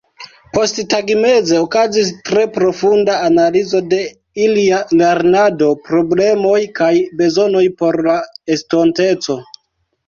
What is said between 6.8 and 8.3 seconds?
kaj bezonoj por la